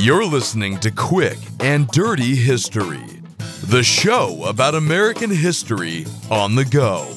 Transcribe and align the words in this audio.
You're 0.00 0.26
listening 0.26 0.78
to 0.78 0.92
Quick 0.92 1.38
and 1.58 1.88
Dirty 1.88 2.36
History, 2.36 3.02
the 3.64 3.82
show 3.82 4.44
about 4.44 4.76
American 4.76 5.28
history 5.28 6.06
on 6.30 6.54
the 6.54 6.64
go. 6.64 7.16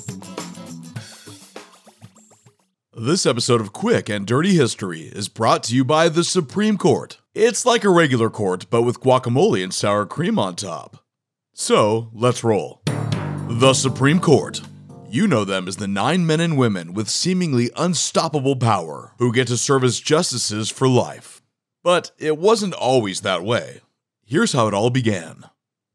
This 2.97 3.28
episode 3.28 3.62
of 3.62 3.71
Quick 3.71 4.09
and 4.09 4.25
Dirty 4.25 4.55
History 4.55 5.02
is 5.02 5.29
brought 5.29 5.62
to 5.65 5.75
you 5.75 5.86
by 5.86 6.09
the 6.09 6.23
Supreme 6.23 6.79
Court. 6.79 7.20
It's 7.36 7.67
like 7.67 7.83
a 7.83 7.89
regular 7.91 8.31
court, 8.31 8.65
but 8.71 8.81
with 8.81 8.99
guacamole 8.99 9.63
and 9.63 9.71
sour 9.71 10.07
cream 10.07 10.39
on 10.39 10.55
top. 10.55 11.05
So, 11.53 12.09
let's 12.15 12.43
roll. 12.43 12.81
The 13.47 13.75
Supreme 13.75 14.19
Court. 14.19 14.59
You 15.07 15.27
know 15.27 15.45
them 15.45 15.67
as 15.67 15.75
the 15.75 15.87
nine 15.87 16.25
men 16.25 16.39
and 16.39 16.57
women 16.57 16.95
with 16.95 17.09
seemingly 17.09 17.70
unstoppable 17.77 18.55
power 18.55 19.13
who 19.20 19.31
get 19.31 19.49
to 19.49 19.57
serve 19.57 19.84
as 19.84 19.99
justices 19.99 20.71
for 20.71 20.88
life. 20.88 21.41
But 21.84 22.11
it 22.17 22.38
wasn't 22.38 22.73
always 22.73 23.21
that 23.21 23.44
way. 23.44 23.81
Here's 24.23 24.53
how 24.53 24.67
it 24.67 24.73
all 24.73 24.89
began. 24.89 25.45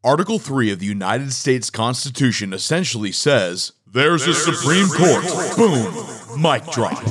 Article 0.02 0.38
3 0.38 0.70
of 0.72 0.78
the 0.78 0.86
United 0.86 1.32
States 1.32 1.70
Constitution 1.70 2.52
essentially 2.52 3.12
says, 3.12 3.72
There's, 3.86 4.27
a 4.27 4.34
Supreme 4.34 4.88
Court. 4.88 5.24
Boom. 5.56 6.42
Mic 6.42 6.66
drop. 6.72 7.02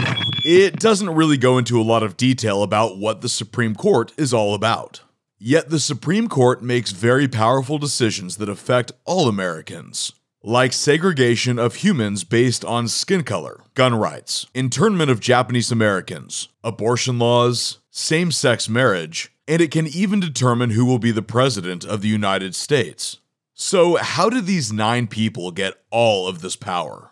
It 0.46 0.80
doesn't 0.80 1.16
really 1.16 1.38
go 1.38 1.58
into 1.58 1.80
a 1.80 1.84
lot 1.84 2.04
of 2.04 2.18
detail 2.18 2.64
about 2.64 2.98
what 2.98 3.22
the 3.22 3.30
Supreme 3.30 3.76
Court 3.76 4.12
is 4.18 4.34
all 4.34 4.54
about. 4.54 5.02
Yet 5.40 5.70
the 5.70 5.80
Supreme 5.80 6.28
Court 6.28 6.62
makes 6.62 6.92
very 6.92 7.28
powerful 7.28 7.78
decisions 7.78 8.38
that 8.38 8.50
affect 8.50 8.92
all 9.06 9.28
Americans 9.28 10.14
like 10.46 10.72
segregation 10.72 11.58
of 11.58 11.76
humans 11.76 12.24
based 12.24 12.64
on 12.64 12.88
skin 12.88 13.24
color, 13.24 13.62
gun 13.74 13.96
rights, 13.96 14.46
internment 14.54 15.10
of 15.10 15.20
Japanese 15.20 15.72
Americans, 15.72 16.50
abortion 16.64 17.18
laws, 17.18 17.80
same 17.98 18.30
sex 18.30 18.68
marriage, 18.68 19.32
and 19.48 19.62
it 19.62 19.72
can 19.72 19.88
even 19.88 20.20
determine 20.20 20.72
who 20.72 20.86
will 20.86 21.00
be 21.00 21.12
the 21.12 21.22
president 21.22 21.86
of 21.86 22.02
the 22.02 22.10
United 22.10 22.54
States. 22.54 23.20
So, 23.54 23.96
how 23.96 24.30
did 24.30 24.46
these 24.46 24.74
nine 24.74 25.08
people 25.08 25.52
get 25.52 25.76
all 25.92 26.28
of 26.28 26.42
this 26.42 26.58
power? 26.58 27.12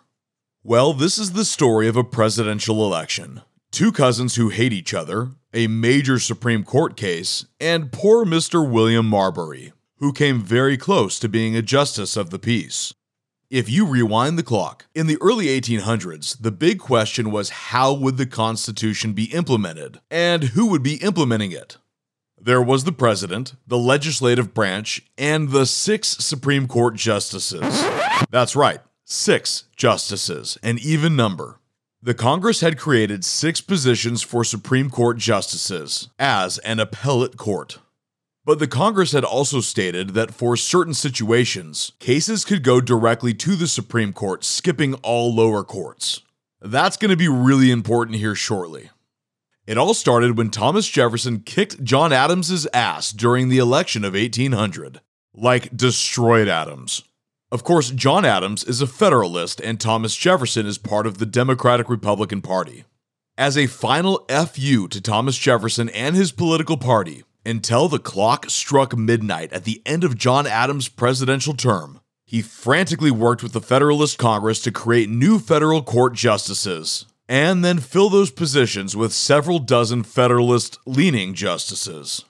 Well, 0.62 0.92
this 0.92 1.18
is 1.18 1.32
the 1.32 1.46
story 1.46 1.88
of 1.88 1.96
a 1.96 2.04
presidential 2.04 2.84
election. 2.84 3.40
Two 3.70 3.92
cousins 3.92 4.36
who 4.36 4.50
hate 4.50 4.74
each 4.74 4.92
other, 4.92 5.30
a 5.54 5.68
major 5.68 6.18
Supreme 6.18 6.64
Court 6.64 6.98
case, 6.98 7.46
and 7.58 7.90
poor 7.90 8.26
Mr. 8.26 8.68
William 8.68 9.06
Marbury, 9.06 9.72
who 10.00 10.12
came 10.12 10.42
very 10.42 10.76
close 10.76 11.18
to 11.18 11.30
being 11.30 11.56
a 11.56 11.62
justice 11.62 12.14
of 12.14 12.28
the 12.28 12.38
peace. 12.38 12.92
If 13.50 13.68
you 13.68 13.86
rewind 13.86 14.38
the 14.38 14.42
clock, 14.42 14.86
in 14.94 15.06
the 15.06 15.18
early 15.20 15.46
1800s, 15.46 16.40
the 16.40 16.50
big 16.50 16.78
question 16.78 17.30
was 17.30 17.50
how 17.50 17.92
would 17.92 18.16
the 18.16 18.26
Constitution 18.26 19.12
be 19.12 19.24
implemented, 19.24 20.00
and 20.10 20.44
who 20.44 20.66
would 20.68 20.82
be 20.82 20.94
implementing 20.96 21.52
it? 21.52 21.76
There 22.40 22.62
was 22.62 22.84
the 22.84 22.92
president, 22.92 23.54
the 23.66 23.76
legislative 23.76 24.54
branch, 24.54 25.02
and 25.18 25.50
the 25.50 25.66
six 25.66 26.08
Supreme 26.08 26.66
Court 26.66 26.94
justices. 26.94 27.84
That's 28.30 28.56
right, 28.56 28.80
six 29.04 29.64
justices, 29.76 30.56
an 30.62 30.78
even 30.80 31.14
number. 31.14 31.60
The 32.02 32.14
Congress 32.14 32.60
had 32.60 32.78
created 32.78 33.24
six 33.24 33.60
positions 33.60 34.22
for 34.22 34.42
Supreme 34.42 34.88
Court 34.88 35.18
justices 35.18 36.08
as 36.18 36.58
an 36.58 36.80
appellate 36.80 37.36
court. 37.36 37.78
But 38.46 38.58
the 38.58 38.66
Congress 38.66 39.12
had 39.12 39.24
also 39.24 39.60
stated 39.60 40.10
that 40.10 40.34
for 40.34 40.54
certain 40.56 40.92
situations, 40.92 41.92
cases 41.98 42.44
could 42.44 42.62
go 42.62 42.80
directly 42.80 43.32
to 43.34 43.56
the 43.56 43.66
Supreme 43.66 44.12
Court, 44.12 44.44
skipping 44.44 44.94
all 44.96 45.34
lower 45.34 45.64
courts. 45.64 46.20
That's 46.60 46.98
going 46.98 47.10
to 47.10 47.16
be 47.16 47.28
really 47.28 47.70
important 47.70 48.18
here 48.18 48.34
shortly. 48.34 48.90
It 49.66 49.78
all 49.78 49.94
started 49.94 50.36
when 50.36 50.50
Thomas 50.50 50.86
Jefferson 50.86 51.40
kicked 51.40 51.82
John 51.82 52.12
Adams's 52.12 52.68
ass 52.74 53.12
during 53.12 53.48
the 53.48 53.58
election 53.58 54.04
of 54.04 54.12
1800. 54.12 55.00
Like, 55.32 55.74
destroyed 55.74 56.46
Adams. 56.48 57.02
Of 57.50 57.64
course, 57.64 57.90
John 57.90 58.26
Adams 58.26 58.62
is 58.62 58.82
a 58.82 58.86
Federalist 58.86 59.58
and 59.60 59.80
Thomas 59.80 60.14
Jefferson 60.14 60.66
is 60.66 60.76
part 60.76 61.06
of 61.06 61.16
the 61.16 61.26
Democratic 61.26 61.88
Republican 61.88 62.42
Party. 62.42 62.84
As 63.38 63.56
a 63.56 63.66
final 63.66 64.26
FU 64.28 64.86
to 64.88 65.00
Thomas 65.00 65.38
Jefferson 65.38 65.88
and 65.88 66.14
his 66.14 66.30
political 66.30 66.76
party, 66.76 67.24
until 67.44 67.88
the 67.88 67.98
clock 67.98 68.48
struck 68.48 68.96
midnight 68.96 69.52
at 69.52 69.64
the 69.64 69.82
end 69.84 70.04
of 70.04 70.16
John 70.16 70.46
Adams' 70.46 70.88
presidential 70.88 71.54
term, 71.54 72.00
he 72.24 72.42
frantically 72.42 73.10
worked 73.10 73.42
with 73.42 73.52
the 73.52 73.60
Federalist 73.60 74.18
Congress 74.18 74.60
to 74.62 74.72
create 74.72 75.08
new 75.08 75.38
federal 75.38 75.82
court 75.82 76.14
justices, 76.14 77.06
and 77.28 77.64
then 77.64 77.78
fill 77.78 78.10
those 78.10 78.30
positions 78.30 78.96
with 78.96 79.12
several 79.12 79.58
dozen 79.58 80.02
Federalist 80.02 80.78
leaning 80.86 81.34
justices. 81.34 82.24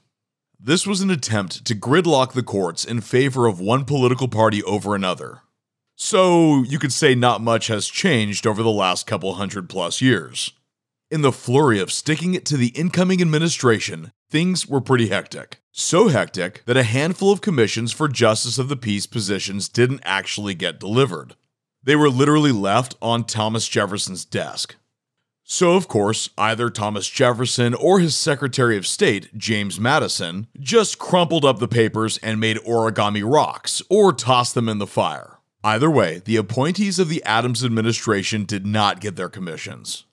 This 0.58 0.86
was 0.86 1.00
an 1.00 1.10
attempt 1.10 1.64
to 1.66 1.74
gridlock 1.74 2.32
the 2.32 2.42
courts 2.42 2.84
in 2.84 3.00
favor 3.00 3.46
of 3.46 3.60
one 3.60 3.84
political 3.84 4.28
party 4.28 4.62
over 4.64 4.94
another. 4.94 5.42
So, 5.96 6.62
you 6.64 6.78
could 6.78 6.92
say 6.92 7.14
not 7.14 7.40
much 7.40 7.68
has 7.68 7.86
changed 7.86 8.46
over 8.46 8.62
the 8.62 8.70
last 8.70 9.06
couple 9.06 9.34
hundred 9.34 9.68
plus 9.68 10.00
years. 10.00 10.52
In 11.10 11.20
the 11.20 11.32
flurry 11.32 11.78
of 11.78 11.92
sticking 11.92 12.34
it 12.34 12.46
to 12.46 12.56
the 12.56 12.68
incoming 12.68 13.20
administration, 13.20 14.12
things 14.30 14.66
were 14.66 14.80
pretty 14.80 15.08
hectic. 15.08 15.60
So 15.70 16.08
hectic 16.08 16.62
that 16.64 16.78
a 16.78 16.82
handful 16.82 17.30
of 17.30 17.42
commissions 17.42 17.92
for 17.92 18.08
Justice 18.08 18.58
of 18.58 18.68
the 18.68 18.76
Peace 18.76 19.06
positions 19.06 19.68
didn't 19.68 20.00
actually 20.04 20.54
get 20.54 20.80
delivered. 20.80 21.36
They 21.82 21.94
were 21.94 22.08
literally 22.08 22.52
left 22.52 22.94
on 23.02 23.24
Thomas 23.24 23.68
Jefferson's 23.68 24.24
desk. 24.24 24.76
So, 25.46 25.76
of 25.76 25.88
course, 25.88 26.30
either 26.38 26.70
Thomas 26.70 27.06
Jefferson 27.06 27.74
or 27.74 28.00
his 28.00 28.16
Secretary 28.16 28.78
of 28.78 28.86
State, 28.86 29.36
James 29.36 29.78
Madison, 29.78 30.46
just 30.58 30.98
crumpled 30.98 31.44
up 31.44 31.58
the 31.58 31.68
papers 31.68 32.16
and 32.18 32.40
made 32.40 32.56
origami 32.58 33.22
rocks 33.22 33.82
or 33.90 34.14
tossed 34.14 34.54
them 34.54 34.70
in 34.70 34.78
the 34.78 34.86
fire. 34.86 35.40
Either 35.62 35.90
way, 35.90 36.22
the 36.24 36.36
appointees 36.36 36.98
of 36.98 37.10
the 37.10 37.22
Adams 37.24 37.62
administration 37.62 38.46
did 38.46 38.64
not 38.64 39.00
get 39.00 39.16
their 39.16 39.28
commissions. 39.28 40.04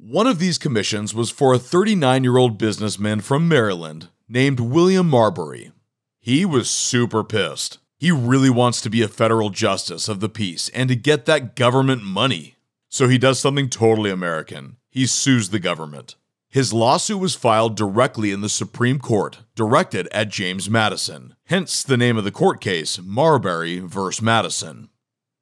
One 0.00 0.28
of 0.28 0.38
these 0.38 0.58
commissions 0.58 1.12
was 1.12 1.32
for 1.32 1.52
a 1.52 1.58
39 1.58 2.22
year 2.22 2.36
old 2.36 2.56
businessman 2.56 3.20
from 3.20 3.48
Maryland 3.48 4.08
named 4.28 4.60
William 4.60 5.08
Marbury. 5.08 5.72
He 6.20 6.44
was 6.44 6.70
super 6.70 7.24
pissed. 7.24 7.78
He 7.96 8.12
really 8.12 8.48
wants 8.48 8.80
to 8.82 8.90
be 8.90 9.02
a 9.02 9.08
federal 9.08 9.50
justice 9.50 10.08
of 10.08 10.20
the 10.20 10.28
peace 10.28 10.68
and 10.68 10.88
to 10.88 10.94
get 10.94 11.26
that 11.26 11.56
government 11.56 12.04
money. 12.04 12.54
So 12.88 13.08
he 13.08 13.18
does 13.18 13.40
something 13.40 13.68
totally 13.68 14.10
American. 14.10 14.76
He 14.88 15.04
sues 15.04 15.50
the 15.50 15.58
government. 15.58 16.14
His 16.48 16.72
lawsuit 16.72 17.18
was 17.18 17.34
filed 17.34 17.76
directly 17.76 18.30
in 18.30 18.40
the 18.40 18.48
Supreme 18.48 19.00
Court, 19.00 19.40
directed 19.56 20.08
at 20.12 20.28
James 20.28 20.70
Madison, 20.70 21.34
hence 21.46 21.82
the 21.82 21.96
name 21.96 22.16
of 22.16 22.22
the 22.22 22.30
court 22.30 22.60
case, 22.60 23.00
Marbury 23.02 23.80
v. 23.80 24.10
Madison. 24.22 24.90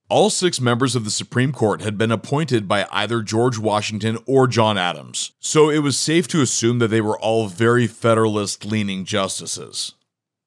All 0.09 0.31
six 0.31 0.61
members 0.61 0.95
of 0.95 1.05
the 1.05 1.11
Supreme 1.11 1.51
Court 1.51 1.83
had 1.83 1.99
been 1.99 2.13
appointed 2.13 2.69
by 2.69 2.87
either 2.93 3.23
George 3.23 3.59
Washington 3.59 4.19
or 4.25 4.47
John 4.47 4.79
Adams, 4.79 5.33
so 5.41 5.69
it 5.69 5.81
was 5.81 5.99
safe 5.99 6.29
to 6.29 6.41
assume 6.41 6.79
that 6.79 6.89
they 6.89 7.01
were 7.01 7.19
all 7.19 7.49
very 7.49 7.89
Federalist 7.89 8.65
leaning 8.65 9.05
justices. 9.05 9.95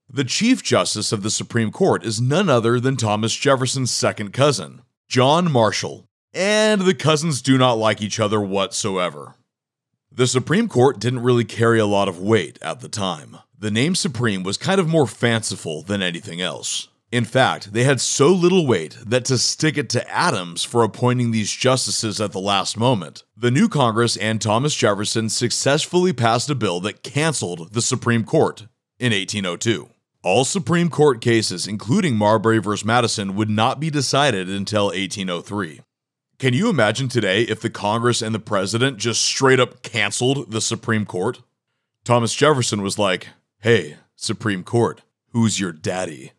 The 0.10 0.24
Chief 0.24 0.64
Justice 0.64 1.12
of 1.12 1.24
the 1.24 1.30
Supreme 1.30 1.72
Court 1.72 2.06
is 2.06 2.22
none 2.22 2.48
other 2.48 2.80
than 2.80 2.96
Thomas 2.96 3.36
Jefferson's 3.36 3.92
second 3.92 4.32
cousin, 4.32 4.82
John 5.10 5.52
Marshall, 5.52 6.06
and 6.34 6.82
the 6.82 6.96
cousins 6.96 7.42
do 7.42 7.58
not 7.58 7.74
like 7.74 8.02
each 8.02 8.20
other 8.20 8.40
whatsoever. 8.40 9.36
The 10.10 10.28
Supreme 10.28 10.70
Court 10.70 11.00
didn't 11.00 11.24
really 11.24 11.46
carry 11.46 11.80
a 11.80 11.86
lot 11.86 12.08
of 12.08 12.18
weight 12.18 12.58
at 12.62 12.80
the 12.80 12.90
time. 12.90 13.40
The 13.58 13.72
name 13.72 13.94
Supreme 13.94 14.44
was 14.44 14.58
kind 14.58 14.80
of 14.80 14.88
more 14.88 15.06
fanciful 15.06 15.84
than 15.84 16.02
anything 16.02 16.40
else. 16.40 16.89
In 17.12 17.26
fact, 17.26 17.74
they 17.74 17.86
had 17.86 18.00
so 18.00 18.28
little 18.28 18.68
weight 18.68 18.96
that 19.04 19.26
to 19.26 19.40
stick 19.40 19.80
it 19.80 19.90
to 19.90 20.10
Adams 20.10 20.64
for 20.64 20.84
appointing 20.84 21.32
these 21.32 21.52
justices 21.52 22.22
at 22.22 22.34
the 22.34 22.40
last 22.40 22.78
moment, 22.78 23.24
the 23.36 23.50
new 23.50 23.68
Congress 23.68 24.16
and 24.16 24.40
Thomas 24.40 24.76
Jefferson 24.76 25.30
successfully 25.30 26.14
passed 26.14 26.52
a 26.52 26.56
bill 26.56 26.80
that 26.82 27.02
canceled 27.02 27.74
the 27.74 27.82
Supreme 27.82 28.24
Court 28.24 28.68
in 29.00 29.12
1802. 29.12 29.90
All 30.22 30.46
Supreme 30.46 30.90
Court 30.90 31.20
cases, 31.20 31.66
including 31.66 32.16
Marbury 32.16 32.60
v. 32.60 32.76
Madison, 32.86 33.36
would 33.36 33.50
not 33.50 33.80
be 33.80 33.90
decided 33.90 34.48
until 34.48 34.88
1803. 34.88 35.82
Can 36.38 36.54
you 36.54 36.70
imagine 36.70 37.08
today 37.10 37.42
if 37.44 37.60
the 37.60 37.72
Congress 37.72 38.22
and 38.22 38.36
the 38.36 38.40
president 38.40 38.98
just 38.98 39.24
straight 39.24 39.60
up 39.60 39.82
canceled 39.82 40.52
the 40.52 40.62
Supreme 40.62 41.06
Court? 41.06 41.42
Thomas 42.04 42.36
Jefferson 42.36 42.84
was 42.84 43.00
like, 43.00 43.30
hey, 43.62 43.98
Supreme 44.16 44.64
Court, 44.64 45.02
who's 45.32 45.60
your 45.60 45.72
daddy? 45.72 46.34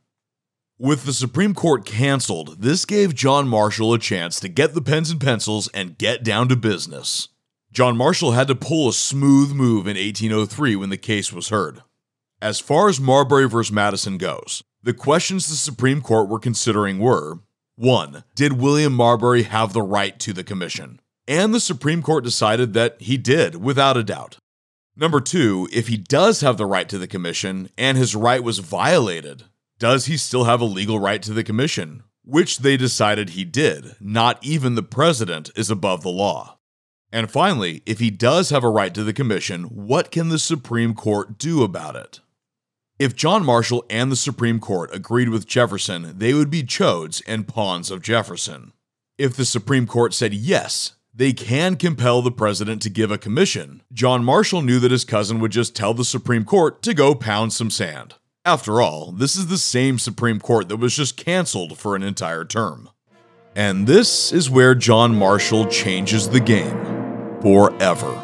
With 0.82 1.05
the 1.05 1.12
Supreme 1.12 1.53
Court 1.53 1.85
canceled, 1.85 2.62
this 2.62 2.87
gave 2.87 3.15
John 3.15 3.47
Marshall 3.47 3.93
a 3.93 3.99
chance 3.99 4.41
to 4.41 4.49
get 4.49 4.73
the 4.73 4.81
pens 4.81 5.11
and 5.11 5.21
pencils 5.21 5.69
and 5.75 5.99
get 5.99 6.25
down 6.25 6.49
to 6.49 6.56
business. 6.56 7.29
John 7.71 7.99
Marshall 7.99 8.32
had 8.32 8.49
to 8.49 8.55
pull 8.55 8.88
a 8.88 8.94
smooth 8.94 9.53
move 9.53 9.87
in 9.87 9.99
1803 9.99 10.77
when 10.77 10.88
the 10.88 10.97
case 10.97 11.35
was 11.35 11.50
heard. 11.50 11.82
As 12.41 12.61
far 12.61 12.88
as 12.88 12.99
Marbury 12.99 13.47
v. 13.47 13.59
Madison 13.71 14.17
goes, 14.17 14.65
the 14.82 14.94
questions 14.94 15.49
the 15.49 15.56
Supreme 15.56 16.00
Court 16.00 16.31
were 16.31 16.38
considering 16.38 16.99
were 16.99 17.41
1. 17.76 18.25
Did 18.35 18.55
William 18.55 18.94
Marbury 18.94 19.43
have 19.43 19.75
the 19.75 19.83
right 19.83 20.19
to 20.21 20.33
the 20.33 20.43
commission? 20.43 20.99
And 21.29 21.53
the 21.53 21.61
Supreme 21.61 22.00
Court 22.00 22.25
decided 22.25 22.73
that 22.73 22.97
he 23.03 23.19
did, 23.19 23.56
without 23.56 23.99
a 23.99 24.03
doubt. 24.03 24.38
Number 24.97 25.21
two, 25.21 25.69
if 25.75 25.88
he 25.88 25.99
does 25.99 26.41
have 26.41 26.56
the 26.56 26.65
right 26.65 26.88
to 26.88 26.97
the 26.97 27.06
commission 27.06 27.69
and 27.76 27.99
his 27.99 28.17
right 28.17 28.43
was 28.43 28.61
violated, 28.61 29.44
does 29.81 30.05
he 30.05 30.19
still 30.19 30.44
have 30.44 30.61
a 30.61 30.67
legal 30.67 31.00
right 31.00 31.23
to 31.23 31.32
the 31.32 31.43
commission? 31.43 32.03
Which 32.23 32.59
they 32.59 32.77
decided 32.77 33.31
he 33.31 33.44
did. 33.44 33.97
Not 33.99 34.38
even 34.44 34.75
the 34.75 34.82
president 34.82 35.50
is 35.56 35.71
above 35.71 36.03
the 36.03 36.11
law. 36.11 36.59
And 37.11 37.31
finally, 37.31 37.82
if 37.87 37.99
he 37.99 38.11
does 38.11 38.50
have 38.50 38.62
a 38.62 38.69
right 38.69 38.94
to 38.94 39.03
the 39.03 39.15
commission, 39.15 39.65
what 39.65 40.11
can 40.12 40.29
the 40.29 40.38
Supreme 40.38 40.93
Court 40.93 41.38
do 41.38 41.65
about 41.65 41.97
it? 41.97 42.21
If 42.99 43.17
John 43.17 43.43
Marshall 43.43 43.87
and 43.88 44.12
the 44.12 44.17
Supreme 44.17 44.61
Court 44.61 44.94
agreed 44.94 45.31
with 45.31 45.47
Jefferson, 45.47 46.12
they 46.19 46.35
would 46.35 46.50
be 46.50 46.62
chodes 46.62 47.23
and 47.26 47.49
pawns 47.49 47.91
of 47.91 48.03
Jefferson. 48.03 48.75
If 49.17 49.35
the 49.35 49.47
Supreme 49.47 49.87
Court 49.87 50.12
said 50.12 50.35
yes, 50.35 50.93
they 51.15 51.33
can 51.33 51.76
compel 51.76 52.21
the 52.21 52.31
president 52.31 52.83
to 52.83 52.91
give 52.91 53.11
a 53.11 53.17
commission, 53.17 53.83
John 53.94 54.25
Marshall 54.25 54.61
knew 54.61 54.79
that 54.79 54.93
his 54.93 55.06
cousin 55.06 55.41
would 55.41 55.53
just 55.53 55.75
tell 55.75 55.94
the 55.94 56.05
Supreme 56.05 56.44
Court 56.44 56.83
to 56.83 56.93
go 56.93 57.15
pound 57.15 57.55
some 57.55 57.71
sand. 57.71 58.17
After 58.46 58.81
all, 58.81 59.12
this 59.12 59.37
is 59.37 59.48
the 59.48 59.58
same 59.58 59.98
Supreme 59.98 60.40
Court 60.40 60.70
that 60.70 60.78
was 60.78 60.96
just 60.96 61.19
canceled 61.19 61.76
for 61.76 61.94
an 61.94 62.02
entire 62.02 62.44
term. 62.44 62.88
And 63.54 63.87
this 63.87 64.32
is 64.32 64.48
where 64.48 64.75
John 64.75 65.14
Marshall 65.14 65.66
changes 65.66 66.31
the 66.31 66.40
game 66.40 67.38
forever. 67.42 68.22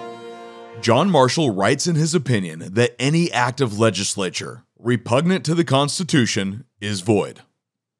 John 0.81 1.11
Marshall 1.11 1.51
writes 1.51 1.87
in 1.87 1.97
his 1.97 2.15
opinion 2.15 2.73
that 2.73 2.97
any 2.99 3.31
act 3.31 3.61
of 3.61 3.79
legislature 3.79 4.65
repugnant 4.79 5.45
to 5.45 5.55
the 5.55 5.65
Constitution 5.65 6.65
is 6.81 7.03
void. 7.03 7.43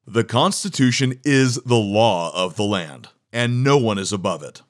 The 0.07 0.23
Constitution 0.23 1.19
is 1.23 1.55
the 1.65 1.75
law 1.75 2.31
of 2.33 2.55
the 2.55 2.63
land, 2.63 3.09
and 3.31 3.63
no 3.63 3.77
one 3.77 3.99
is 3.99 4.11
above 4.11 4.41
it. 4.41 4.63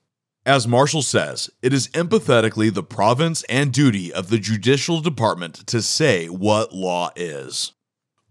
As 0.47 0.65
Marshall 0.65 1.01
says, 1.01 1.49
it 1.61 1.73
is 1.73 1.89
empathetically 1.89 2.73
the 2.73 2.81
province 2.81 3.43
and 3.49 3.73
duty 3.73 4.13
of 4.13 4.29
the 4.29 4.39
judicial 4.39 5.01
department 5.01 5.67
to 5.67 5.81
say 5.81 6.27
what 6.27 6.73
law 6.73 7.09
is. 7.17 7.73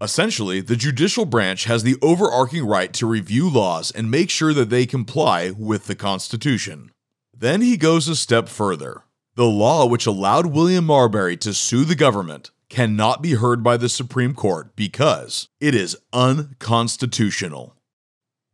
Essentially, 0.01 0.63
the 0.63 0.77
judicial 0.77 1.27
branch 1.27 1.65
has 1.65 1.83
the 1.83 1.97
overarching 2.01 2.67
right 2.67 2.91
to 2.95 3.07
review 3.07 3.51
laws 3.51 3.91
and 3.91 4.11
make 4.11 4.31
sure 4.31 4.55
that 4.55 4.71
they 4.71 4.87
comply 4.87 5.51
with 5.51 5.85
the 5.85 5.95
Constitution. 5.95 6.91
Then 7.37 7.61
he 7.61 7.77
goes 7.77 8.09
a 8.09 8.17
step 8.17 8.49
further. 8.49 9.03
The 9.35 9.45
law 9.45 9.85
which 9.85 10.07
allowed 10.07 10.47
William 10.47 10.87
Marbury 10.87 11.37
to 11.37 11.53
sue 11.53 11.85
the 11.85 11.95
government 11.95 12.51
cannot 12.71 13.21
be 13.21 13.35
heard 13.35 13.63
by 13.63 13.77
the 13.77 13.91
Supreme 13.91 14.33
Court 14.33 14.75
because 14.75 15.51
it 15.61 15.75
is 15.75 15.99
unconstitutional. 16.15 17.77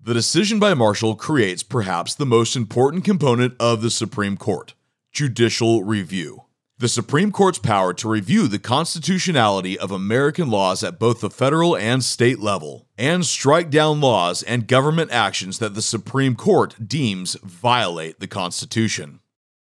The 0.05 0.15
decision 0.15 0.59
by 0.59 0.75
Marshall 0.75 1.15
creates 1.15 1.63
perhaps 1.63 2.13
the 2.13 2.27
most 2.27 2.57
important 2.57 3.05
component 3.05 3.55
of 3.61 3.83
the 3.83 3.91
Supreme 3.91 4.37
Court 4.37 4.75
judicial 5.13 5.85
review. 5.85 6.43
The 6.79 6.89
Supreme 6.89 7.31
Court's 7.31 7.61
power 7.61 7.95
to 7.95 8.09
review 8.09 8.49
the 8.49 8.59
constitutionality 8.59 9.79
of 9.79 9.93
American 9.93 10.51
laws 10.51 10.83
at 10.83 10.99
both 10.99 11.21
the 11.21 11.31
federal 11.31 11.77
and 11.77 12.03
state 12.03 12.41
level, 12.41 12.89
and 12.99 13.25
strike 13.25 13.71
down 13.71 14.01
laws 14.01 14.43
and 14.43 14.67
government 14.67 15.13
actions 15.13 15.61
that 15.61 15.75
the 15.75 15.83
Supreme 15.83 16.35
Court 16.35 16.89
deems 16.89 17.37
violate 17.45 18.19
the 18.19 18.27
Constitution. 18.27 19.21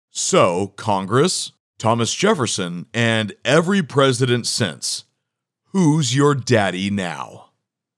So, 0.09 0.73
Congress, 0.75 1.53
Thomas 1.77 2.13
Jefferson, 2.13 2.87
and 2.93 3.33
every 3.45 3.81
president 3.81 4.47
since, 4.47 5.05
who's 5.67 6.13
your 6.13 6.35
daddy 6.35 6.89
now? 6.89 7.51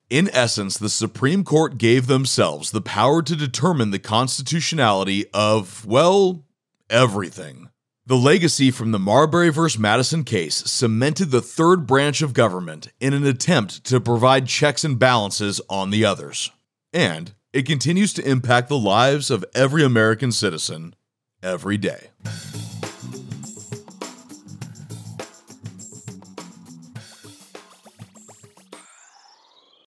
In 0.09 0.29
essence, 0.31 0.77
the 0.77 0.87
Supreme 0.87 1.43
Court 1.43 1.77
gave 1.77 2.07
themselves 2.07 2.71
the 2.71 2.79
power 2.81 3.21
to 3.21 3.35
determine 3.35 3.91
the 3.91 3.99
constitutionality 3.99 5.25
of, 5.33 5.85
well, 5.85 6.45
everything. 6.89 7.67
The 8.05 8.15
legacy 8.15 8.71
from 8.71 8.91
the 8.93 8.99
Marbury 8.99 9.49
v. 9.49 9.67
Madison 9.77 10.23
case 10.23 10.55
cemented 10.55 11.31
the 11.31 11.41
third 11.41 11.85
branch 11.85 12.21
of 12.21 12.33
government 12.33 12.87
in 13.01 13.13
an 13.13 13.25
attempt 13.25 13.83
to 13.83 13.99
provide 13.99 14.47
checks 14.47 14.85
and 14.85 14.97
balances 14.97 15.59
on 15.69 15.89
the 15.89 16.05
others. 16.05 16.51
And 16.93 17.33
it 17.51 17.65
continues 17.65 18.13
to 18.13 18.25
impact 18.25 18.69
the 18.69 18.79
lives 18.79 19.29
of 19.29 19.43
every 19.53 19.83
American 19.83 20.31
citizen 20.31 20.95
every 21.43 21.75
day. 21.77 22.11